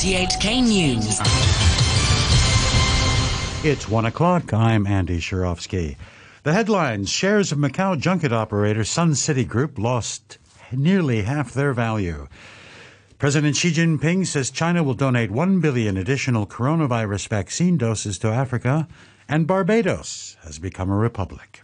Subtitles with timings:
[0.00, 1.20] RTHK News.
[3.62, 4.50] It's one o'clock.
[4.54, 5.96] I'm Andy Shirovsky.
[6.42, 10.38] The headlines shares of Macau junket operator Sun City Group lost
[10.72, 12.28] nearly half their value.
[13.18, 18.88] President Xi Jinping says China will donate 1 billion additional coronavirus vaccine doses to Africa,
[19.28, 21.60] and Barbados has become a republic.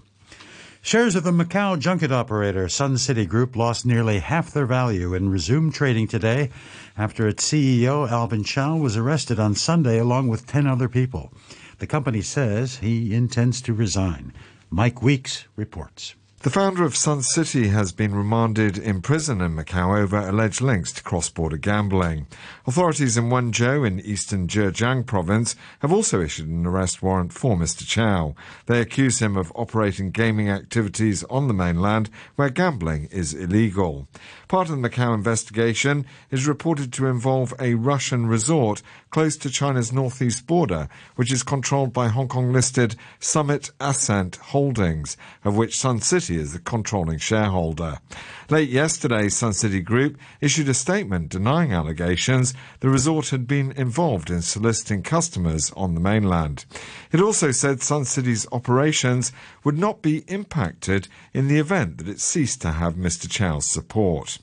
[0.86, 5.32] Shares of the Macau junket operator Sun City Group lost nearly half their value and
[5.32, 6.48] resumed trading today
[6.96, 11.32] after its CEO Alvin Chau was arrested on Sunday along with 10 other people.
[11.80, 14.32] The company says he intends to resign.
[14.70, 16.14] Mike Weeks reports.
[16.40, 20.92] The founder of Sun City has been remanded in prison in Macau over alleged links
[20.92, 22.26] to cross-border gambling.
[22.66, 27.86] Authorities in Wenzhou in eastern Zhejiang province have also issued an arrest warrant for Mr.
[27.86, 28.36] Chau.
[28.66, 34.06] They accuse him of operating gaming activities on the mainland where gambling is illegal.
[34.46, 38.82] Part of the Macau investigation is reported to involve a Russian resort
[39.16, 45.16] close to China's northeast border, which is controlled by Hong Kong listed Summit Ascent Holdings,
[45.42, 47.96] of which Sun City is the controlling shareholder.
[48.50, 54.28] Late yesterday, Sun City Group issued a statement denying allegations the resort had been involved
[54.28, 56.66] in soliciting customers on the mainland.
[57.10, 59.32] It also said Sun City's operations
[59.64, 63.30] would not be impacted in the event that it ceased to have Mr.
[63.30, 64.40] Chau's support.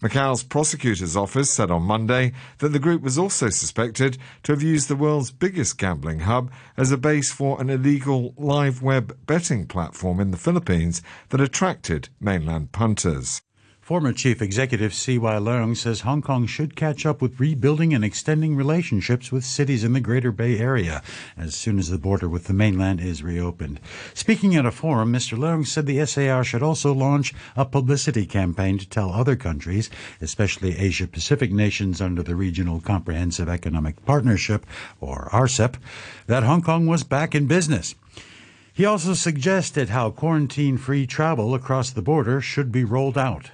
[0.00, 4.88] Macau's prosecutor's office said on Monday that the group was also suspected to have used
[4.88, 10.20] the world's biggest gambling hub as a base for an illegal live web betting platform
[10.20, 13.42] in the Philippines that attracted mainland punters.
[13.88, 15.34] Former Chief Executive C.Y.
[15.36, 19.94] Leung says Hong Kong should catch up with rebuilding and extending relationships with cities in
[19.94, 21.02] the Greater Bay Area
[21.38, 23.80] as soon as the border with the mainland is reopened.
[24.12, 25.38] Speaking at a forum, Mr.
[25.38, 29.88] Leung said the SAR should also launch a publicity campaign to tell other countries,
[30.20, 34.66] especially Asia Pacific nations under the Regional Comprehensive Economic Partnership,
[35.00, 35.76] or RCEP,
[36.26, 37.94] that Hong Kong was back in business.
[38.70, 43.50] He also suggested how quarantine free travel across the border should be rolled out.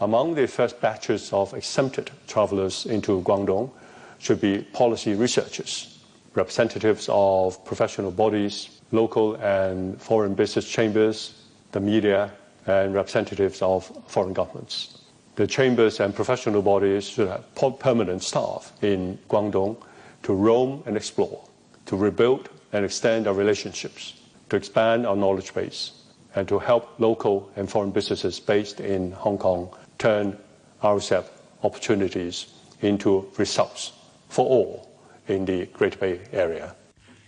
[0.00, 3.70] Among the first batches of exempted travelers into Guangdong
[4.18, 6.00] should be policy researchers,
[6.34, 12.32] representatives of professional bodies, local and foreign business chambers, the media,
[12.66, 14.98] and representatives of foreign governments.
[15.36, 19.76] The chambers and professional bodies should have permanent staff in Guangdong
[20.24, 21.40] to roam and explore,
[21.86, 24.14] to rebuild and extend our relationships,
[24.48, 25.92] to expand our knowledge base,
[26.34, 30.38] and to help local and foreign businesses based in Hong Kong turn
[30.82, 31.24] RCEP
[31.62, 32.46] opportunities
[32.80, 33.92] into results
[34.28, 34.90] for all
[35.28, 36.74] in the Great Bay Area.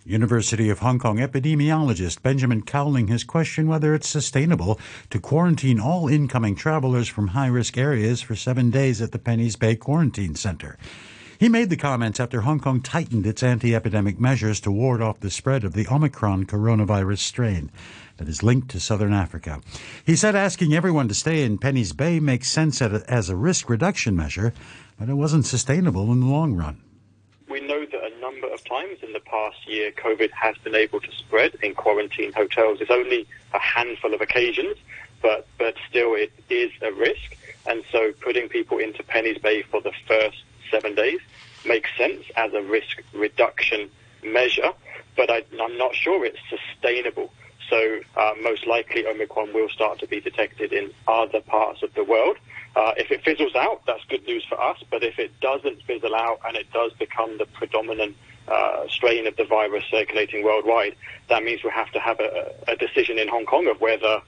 [0.04, 4.78] University of Hong Kong epidemiologist Benjamin Cowling has questioned whether it's sustainable
[5.10, 9.56] to quarantine all incoming travelers from high risk areas for seven days at the Penny's
[9.56, 10.78] Bay Quarantine Center.
[11.38, 15.20] He made the comments after Hong Kong tightened its anti epidemic measures to ward off
[15.20, 17.70] the spread of the Omicron coronavirus strain
[18.16, 19.60] that is linked to southern Africa.
[20.04, 24.16] He said asking everyone to stay in Penny's Bay makes sense as a risk reduction
[24.16, 24.54] measure,
[24.98, 26.80] but it wasn't sustainable in the long run.
[27.50, 31.00] We know that a number of times in the past year, COVID has been able
[31.00, 32.80] to spread in quarantine hotels.
[32.80, 34.78] It's only a handful of occasions,
[35.20, 37.36] but, but still it is a risk.
[37.66, 40.38] And so putting people into Penny's Bay for the first
[40.70, 41.20] seven days
[41.64, 43.90] makes sense as a risk reduction
[44.22, 44.72] measure,
[45.16, 47.32] but I, am not sure it's sustainable.
[47.68, 52.04] So uh, most likely Omicron will start to be detected in other parts of the
[52.04, 52.36] world.
[52.76, 54.78] Uh, if it fizzles out, that's good news for us.
[54.90, 58.16] But if it doesn't fizzle out and it does become the predominant
[58.46, 60.94] uh, strain of the virus circulating worldwide,
[61.28, 64.20] that means we have to have a, a decision in Hong Kong of whether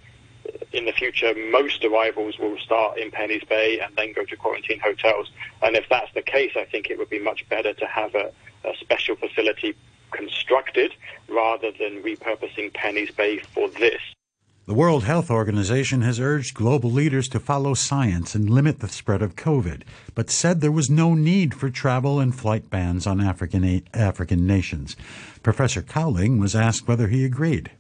[0.73, 4.81] in the future, most arrivals will start in Penny's Bay and then go to quarantine
[4.81, 5.31] hotels.
[5.63, 8.33] And if that's the case, I think it would be much better to have a,
[8.65, 9.75] a special facility
[10.11, 10.93] constructed
[11.29, 14.01] rather than repurposing Penny's Bay for this.
[14.67, 19.23] The World Health Organization has urged global leaders to follow science and limit the spread
[19.23, 19.83] of COVID,
[20.15, 24.95] but said there was no need for travel and flight bans on African, African nations.
[25.43, 27.71] Professor Cowling was asked whether he agreed.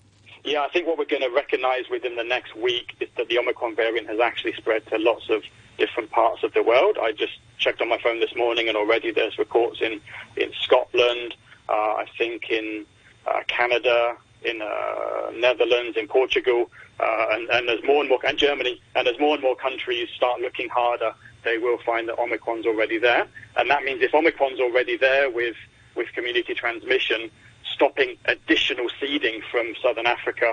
[0.48, 3.38] Yeah, I think what we're going to recognize within the next week is that the
[3.38, 5.42] Omicron variant has actually spread to lots of
[5.76, 6.96] different parts of the world.
[6.98, 10.00] I just checked on my phone this morning, and already there's reports in,
[10.38, 11.34] in Scotland,
[11.68, 12.86] uh, I think in
[13.26, 18.38] uh, Canada, in uh, Netherlands, in Portugal, uh, and, and there's more and more, and
[18.38, 21.12] Germany, and as more and more countries start looking harder,
[21.44, 23.26] they will find that Omicron's already there.
[23.58, 25.56] And that means if Omicron's already there with,
[25.94, 27.30] with community transmission,
[27.78, 30.48] stopping additional seeding from southern Africa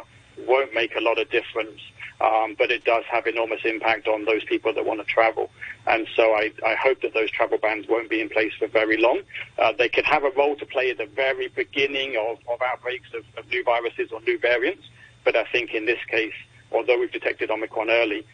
[0.51, 1.81] won't make a lot of difference.
[2.22, 5.50] um, but it does have enormous impact on those people that want to travel.
[5.86, 8.98] And so I, I hope that those travel bans won't be in place for very
[8.98, 9.22] long.
[9.60, 13.10] Uh, they can have a role to play at the very beginning of, of outbreaks
[13.13, 14.83] of, of new viruses or new variants,
[15.24, 16.33] but I think in this case,
[16.72, 18.25] although we've detected Omicron early,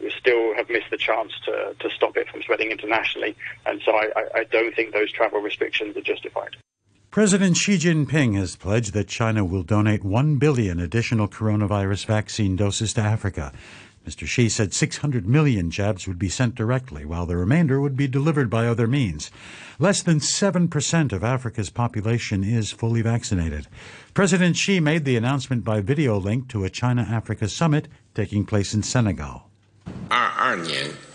[0.00, 3.36] we still have missed the chance to, to stop it from spreading internationally.
[3.66, 6.56] And so I, I don't think those travel restrictions are justified.
[7.14, 12.92] President Xi Jinping has pledged that China will donate 1 billion additional coronavirus vaccine doses
[12.94, 13.52] to Africa.
[14.04, 14.26] Mr.
[14.26, 18.50] Xi said 600 million jabs would be sent directly, while the remainder would be delivered
[18.50, 19.30] by other means.
[19.78, 23.68] Less than 7% of Africa's population is fully vaccinated.
[24.12, 28.74] President Xi made the announcement by video link to a China Africa summit taking place
[28.74, 29.44] in Senegal.
[30.10, 31.13] 22年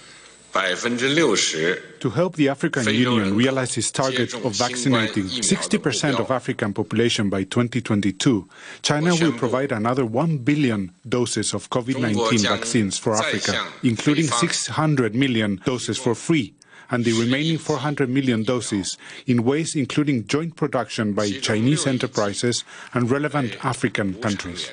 [2.00, 7.44] to help the African Union realize its target of vaccinating 60% of African population by
[7.44, 8.48] 2022,
[8.81, 15.62] China will provide another 1 billion doses of COVID-19 vaccines for Africa, including 600 million
[15.66, 16.54] doses for free
[16.92, 18.98] and the remaining 400 million doses
[19.28, 22.63] in ways including joint production by Chinese enterprises
[22.94, 24.72] and relevant African countries.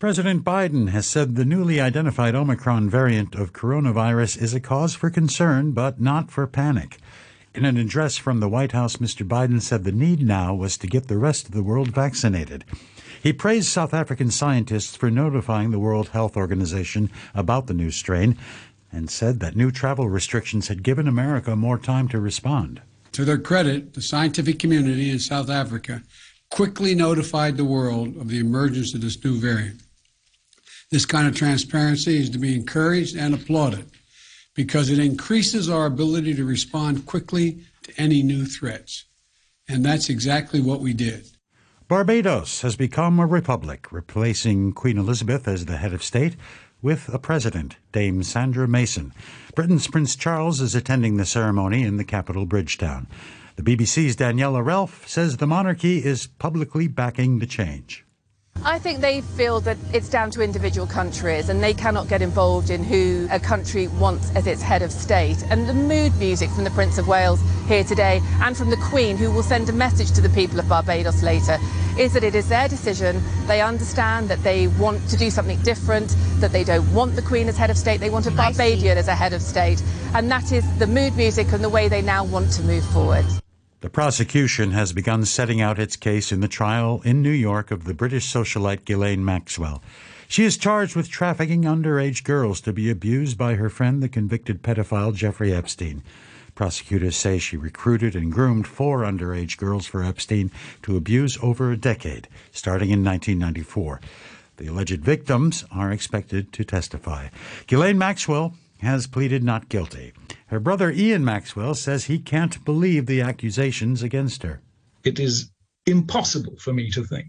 [0.00, 5.10] President Biden has said the newly identified Omicron variant of coronavirus is a cause for
[5.10, 6.96] concern, but not for panic.
[7.54, 9.28] In an address from the White House, Mr.
[9.28, 12.64] Biden said the need now was to get the rest of the world vaccinated.
[13.22, 18.38] He praised South African scientists for notifying the World Health Organization about the new strain
[18.90, 22.80] and said that new travel restrictions had given America more time to respond.
[23.12, 26.02] To their credit, the scientific community in South Africa
[26.48, 29.82] quickly notified the world of the emergence of this new variant.
[30.90, 33.90] This kind of transparency is to be encouraged and applauded
[34.56, 39.04] because it increases our ability to respond quickly to any new threats.
[39.68, 41.26] And that's exactly what we did.
[41.86, 46.34] Barbados has become a republic, replacing Queen Elizabeth as the head of state
[46.82, 49.12] with a president, Dame Sandra Mason.
[49.54, 53.06] Britain's Prince Charles is attending the ceremony in the capital, Bridgetown.
[53.54, 58.04] The BBC's Daniela Ralph says the monarchy is publicly backing the change.
[58.62, 62.68] I think they feel that it's down to individual countries and they cannot get involved
[62.68, 65.42] in who a country wants as its head of state.
[65.48, 69.16] And the mood music from the Prince of Wales here today and from the Queen,
[69.16, 71.56] who will send a message to the people of Barbados later,
[71.98, 73.22] is that it is their decision.
[73.46, 77.48] They understand that they want to do something different, that they don't want the Queen
[77.48, 79.82] as head of state, they want a Barbadian as a head of state.
[80.12, 83.24] And that is the mood music and the way they now want to move forward.
[83.80, 87.84] The prosecution has begun setting out its case in the trial in New York of
[87.84, 89.82] the British socialite Ghislaine Maxwell.
[90.28, 94.62] She is charged with trafficking underage girls to be abused by her friend, the convicted
[94.62, 96.02] pedophile Jeffrey Epstein.
[96.54, 100.50] Prosecutors say she recruited and groomed four underage girls for Epstein
[100.82, 103.98] to abuse over a decade, starting in 1994.
[104.58, 107.28] The alleged victims are expected to testify.
[107.66, 110.12] Ghislaine Maxwell has pleaded not guilty.
[110.46, 114.60] Her brother Ian Maxwell says he can't believe the accusations against her.
[115.04, 115.50] It is
[115.86, 117.28] impossible for me to think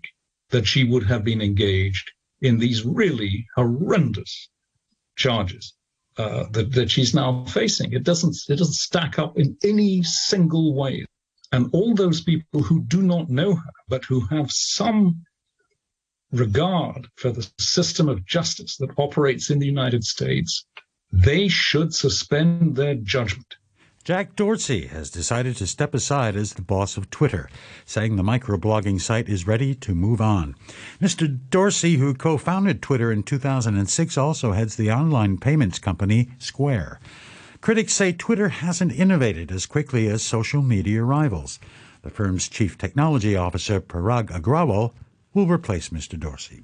[0.50, 2.12] that she would have been engaged
[2.42, 4.50] in these really horrendous
[5.16, 5.74] charges
[6.18, 7.94] uh, that, that she's now facing.
[7.94, 11.06] It doesn't it doesn't stack up in any single way.
[11.52, 15.24] And all those people who do not know her, but who have some
[16.32, 20.66] regard for the system of justice that operates in the United States
[21.12, 23.56] they should suspend their judgment.
[24.04, 27.48] Jack Dorsey has decided to step aside as the boss of Twitter,
[27.86, 30.56] saying the microblogging site is ready to move on.
[31.00, 31.40] Mr.
[31.52, 37.00] Dorsey, who co founded Twitter in 2006, also heads the online payments company Square.
[37.62, 41.60] Critics say Twitter hasn't innovated as quickly as social media rivals.
[42.02, 44.94] The firm's chief technology officer, Parag Agrawal,
[45.36, 46.20] will replace Mr.
[46.20, 46.64] Dorsey.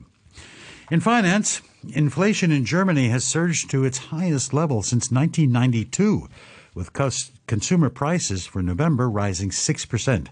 [0.89, 6.29] In finance, inflation in Germany has surged to its highest level since 1992,
[6.74, 6.94] with
[7.46, 10.27] consumer prices for November rising 6%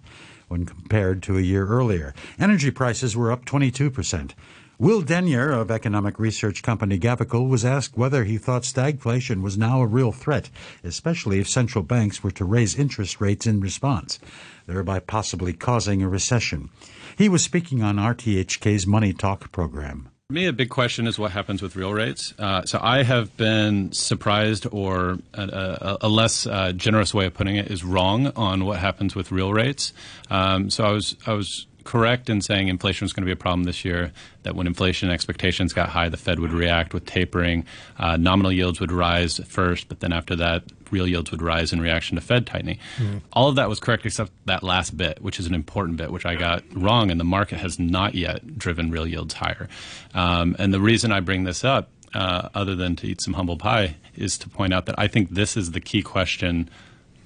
[0.48, 2.14] when compared to a year earlier.
[2.40, 4.32] Energy prices were up 22%.
[4.80, 9.82] Will Denyer of economic research company Gavekal was asked whether he thought stagflation was now
[9.82, 10.50] a real threat,
[10.86, 14.20] especially if central banks were to raise interest rates in response,
[14.68, 16.70] thereby possibly causing a recession.
[17.18, 20.12] He was speaking on RTHK's Money Talk program.
[20.30, 22.34] For me, a big question is what happens with real rates.
[22.40, 27.36] Uh, so I have been surprised, or a, a, a less uh, generous way of
[27.36, 29.94] putting it is wrong on what happens with real rates.
[30.32, 33.38] Um, so I was I was correct in saying inflation was going to be a
[33.38, 34.12] problem this year.
[34.44, 37.66] That when inflation expectations got high, the Fed would react with tapering.
[37.98, 41.80] Uh, nominal yields would rise first, but then after that, real yields would rise in
[41.80, 42.78] reaction to Fed tightening.
[42.98, 43.20] Mm-hmm.
[43.32, 46.26] All of that was correct except that last bit, which is an important bit, which
[46.26, 49.70] I got wrong, and the market has not yet driven real yields higher.
[50.14, 53.58] Um, and the reason I bring this up uh, other than to eat some humble
[53.58, 56.70] pie, is to point out that I think this is the key question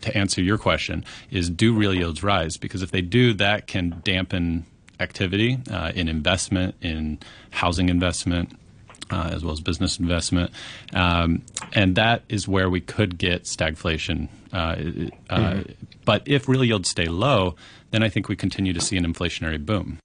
[0.02, 2.58] to answer your question: is do real yields rise?
[2.58, 4.66] Because if they do, that can dampen
[5.00, 7.20] activity uh, in investment, in
[7.52, 8.52] housing investment,
[9.12, 10.52] uh, as well as business investment.
[10.94, 14.28] Um, and that is where we could get stagflation.
[14.52, 15.72] Uh, mm-hmm.
[16.06, 17.56] But if real yields stay low,
[17.92, 20.00] then I think we continue to see an inflationary boom.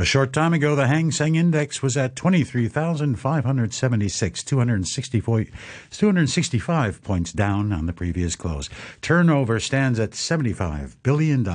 [0.00, 7.84] A short time ago, the Hang Seng Index was at 23,576, 265 points down on
[7.84, 8.70] the previous close.
[9.02, 11.46] Turnover stands at $75 billion.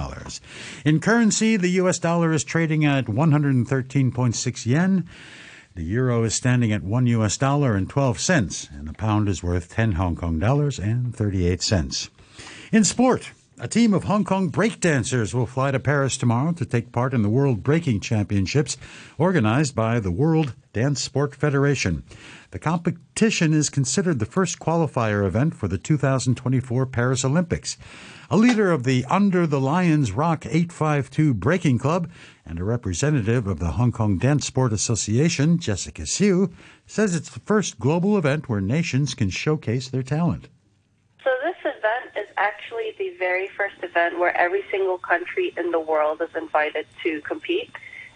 [0.86, 1.98] In currency, the U.S.
[1.98, 5.10] dollar is trading at 113.6 yen.
[5.74, 9.42] The euro is standing at 1 US dollar and 12 cents, and the pound is
[9.42, 12.12] worth 10 Hong Kong dollars and 38 cents.
[12.72, 16.92] In sport, a team of Hong Kong breakdancers will fly to Paris tomorrow to take
[16.92, 18.76] part in the World Breaking Championships
[19.18, 22.04] organized by the World Dance Sport Federation.
[22.52, 27.78] The competition is considered the first qualifier event for the 2024 Paris Olympics.
[28.30, 32.10] A leader of the Under the Lions Rock 852 Breaking Club
[32.46, 36.52] and a representative of the Hong Kong Dance Sport Association, Jessica Siu,
[36.86, 40.50] says it's the first global event where nations can showcase their talent
[42.38, 47.22] actually the very first event where every single country in the world is invited to
[47.22, 47.72] compete.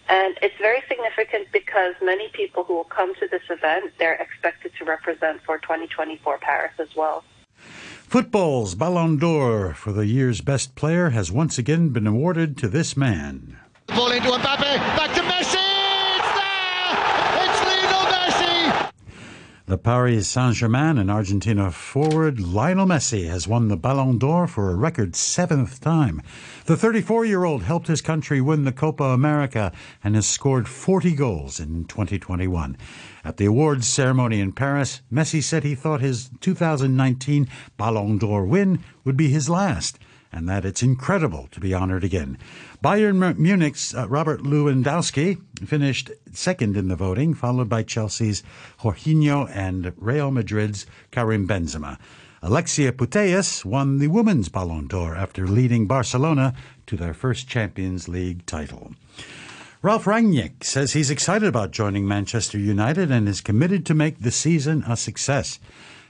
[0.09, 4.71] And it's very significant because many people who will come to this event, they're expected
[4.79, 7.23] to represent for 2024 Paris as well.
[7.57, 12.97] Football's Ballon d'Or for the year's best player has once again been awarded to this
[12.97, 13.59] man.
[13.85, 15.28] Ball into Mbappe, back to
[19.69, 24.71] The Paris Saint Germain and Argentina forward Lionel Messi has won the Ballon d'Or for
[24.71, 26.23] a record seventh time.
[26.65, 29.71] The 34 year old helped his country win the Copa America
[30.03, 32.77] and has scored 40 goals in 2021.
[33.23, 37.47] At the awards ceremony in Paris, Messi said he thought his 2019
[37.77, 39.99] Ballon d'Or win would be his last
[40.31, 42.37] and that it's incredible to be honored again.
[42.83, 48.43] Bayern Munich's uh, Robert Lewandowski finished second in the voting, followed by Chelsea's
[48.81, 51.97] Jorginho and Real Madrid's Karim Benzema.
[52.41, 56.53] Alexia Putellas won the Women's Ballon d'Or after leading Barcelona
[56.87, 58.93] to their first Champions League title.
[59.81, 64.31] Ralf Rangnick says he's excited about joining Manchester United and is committed to make the
[64.31, 65.59] season a success.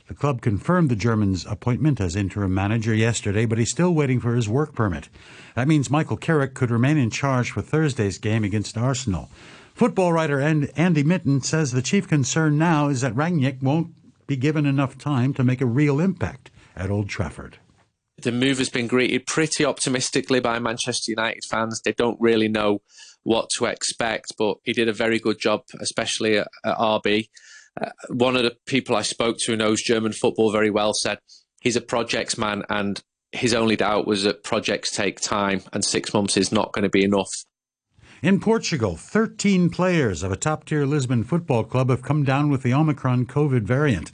[0.09, 4.33] The club confirmed the German's appointment as interim manager yesterday, but he's still waiting for
[4.33, 5.07] his work permit.
[5.53, 9.29] That means Michael Carrick could remain in charge for Thursday's game against Arsenal.
[9.75, 13.93] Football writer Andy Mitten says the chief concern now is that Rangnick won't
[14.25, 17.59] be given enough time to make a real impact at Old Trafford.
[18.19, 21.81] The move has been greeted pretty optimistically by Manchester United fans.
[21.81, 22.81] They don't really know
[23.21, 27.29] what to expect, but he did a very good job, especially at, at RB.
[27.81, 31.19] Uh, one of the people I spoke to who knows German football very well said
[31.61, 36.13] he's a projects man, and his only doubt was that projects take time, and six
[36.13, 37.29] months is not going to be enough.
[38.21, 42.63] In Portugal, 13 players of a top tier Lisbon football club have come down with
[42.63, 44.11] the Omicron COVID variant.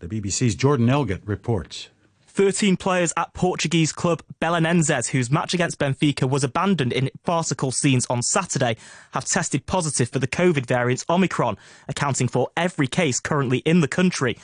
[0.00, 1.88] The BBC's Jordan Elgott reports.
[2.36, 8.04] 13 players at Portuguese club Belenenses, whose match against Benfica was abandoned in farcical scenes
[8.10, 8.76] on Saturday,
[9.12, 11.56] have tested positive for the COVID variant Omicron,
[11.88, 14.36] accounting for every case currently in the country.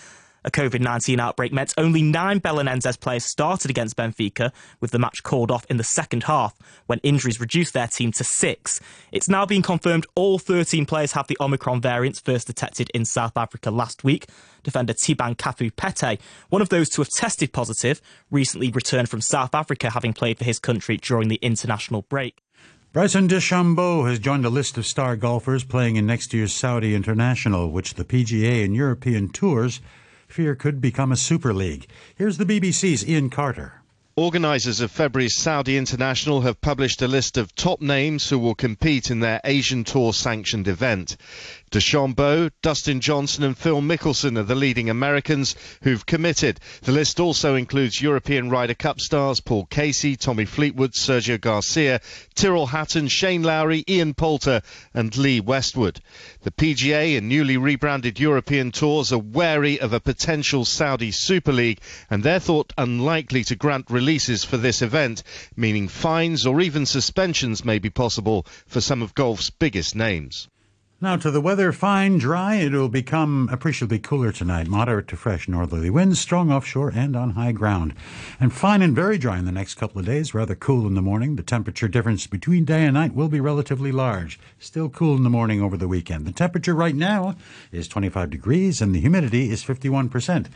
[0.44, 5.22] A COVID 19 outbreak meant only nine Belenenses players started against Benfica, with the match
[5.22, 6.56] called off in the second half,
[6.86, 8.80] when injuries reduced their team to six.
[9.12, 13.36] It's now been confirmed all 13 players have the Omicron variant first detected in South
[13.36, 14.26] Africa last week.
[14.62, 19.90] Defender Thabang Kafu-Pete, one of those to have tested positive, recently returned from South Africa
[19.90, 22.42] having played for his country during the international break.
[22.92, 27.70] Bryson DeChambeau has joined a list of star golfers playing in next year's Saudi International,
[27.70, 29.80] which the PGA and European Tours
[30.32, 31.86] fear could become a super league.
[32.16, 33.82] Here's the BBC's Ian Carter.
[34.16, 39.10] Organisers of February's Saudi International have published a list of top names who will compete
[39.10, 41.16] in their Asian Tour sanctioned event.
[41.72, 46.60] DeChambeau, Dustin Johnson and Phil Mickelson are the leading Americans who've committed.
[46.82, 52.02] The list also includes European Ryder Cup stars Paul Casey, Tommy Fleetwood, Sergio Garcia,
[52.34, 54.60] Tyrrell Hatton, Shane Lowry, Ian Poulter
[54.92, 55.98] and Lee Westwood.
[56.42, 61.80] The PGA and newly rebranded European Tours are wary of a potential Saudi Super League
[62.10, 65.22] and they're thought unlikely to grant releases for this event,
[65.56, 70.48] meaning fines or even suspensions may be possible for some of golf's biggest names.
[71.02, 72.54] Now to the weather, fine, dry.
[72.54, 74.68] It will become appreciably cooler tonight.
[74.68, 77.94] Moderate to fresh northerly winds, strong offshore and on high ground.
[78.38, 81.02] And fine and very dry in the next couple of days, rather cool in the
[81.02, 81.34] morning.
[81.34, 84.38] The temperature difference between day and night will be relatively large.
[84.60, 86.24] Still cool in the morning over the weekend.
[86.24, 87.34] The temperature right now
[87.72, 90.46] is 25 degrees and the humidity is 51%.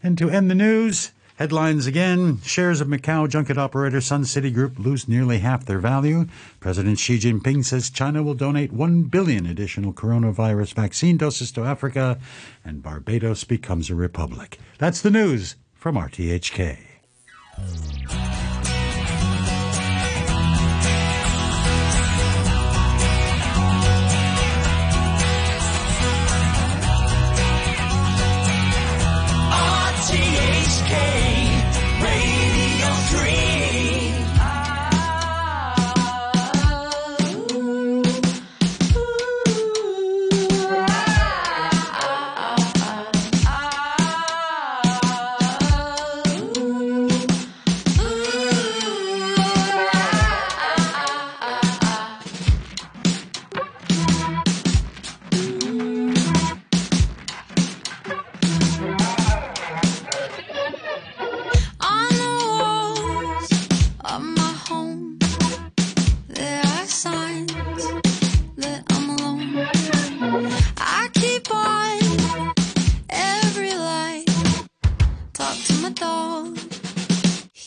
[0.00, 4.76] And to end the news, Headlines again shares of Macau junket operator Sun City Group
[4.76, 6.26] lose nearly half their value.
[6.58, 12.18] President Xi Jinping says China will donate 1 billion additional coronavirus vaccine doses to Africa,
[12.64, 14.58] and Barbados becomes a republic.
[14.78, 16.78] That's the news from RTHK.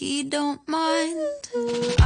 [0.02, 2.01] he don't mind.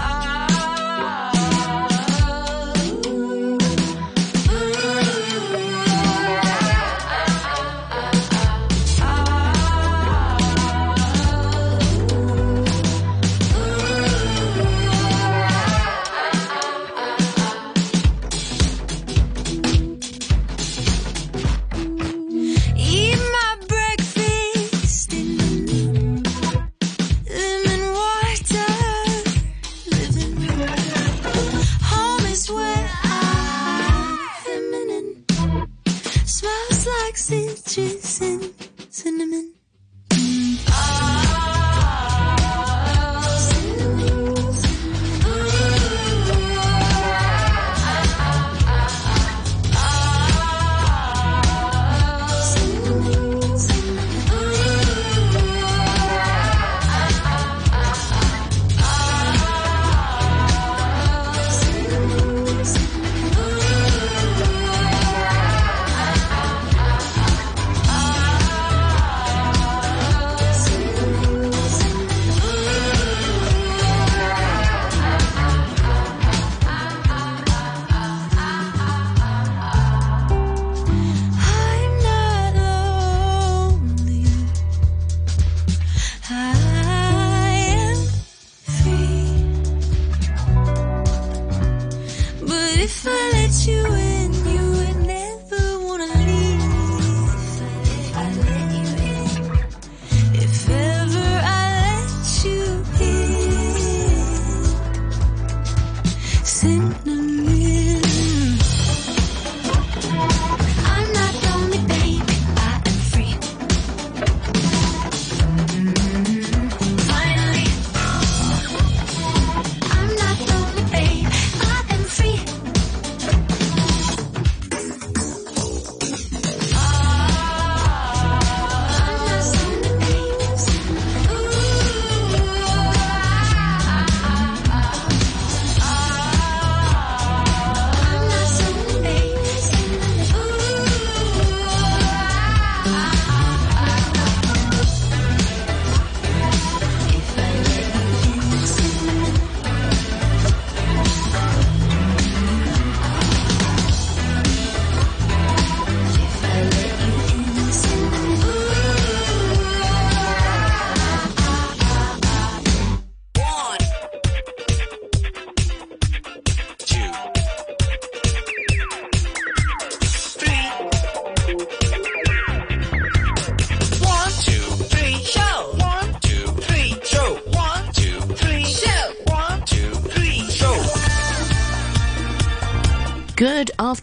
[37.25, 38.44] stitches in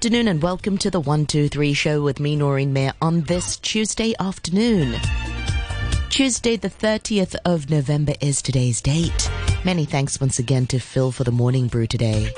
[0.02, 4.98] afternoon and welcome to the 123 show with me, Noreen Mayer, on this Tuesday afternoon.
[6.10, 9.30] Tuesday, the 30th of November, is today's date.
[9.64, 12.34] Many thanks once again to Phil for the morning brew today.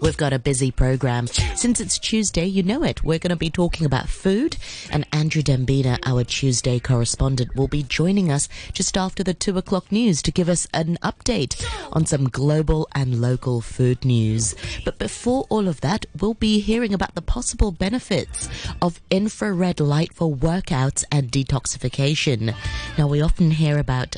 [0.00, 1.26] We've got a busy program.
[1.26, 3.04] Since it's Tuesday, you know it.
[3.04, 4.56] We're going to be talking about food,
[4.90, 9.92] and Andrew Dembina, our Tuesday correspondent, will be joining us just after the two o'clock
[9.92, 14.54] news to give us an update on some global and local food news.
[14.86, 18.48] But before all of that, we'll be hearing about the possible benefits
[18.80, 22.54] of infrared light for workouts and detoxification.
[22.96, 24.16] Now, we often hear about